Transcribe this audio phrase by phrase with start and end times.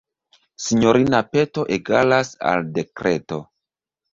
[0.67, 3.43] Sinjorina peto egalas al dekreto.